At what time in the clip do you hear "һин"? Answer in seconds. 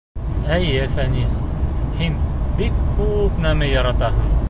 2.01-2.17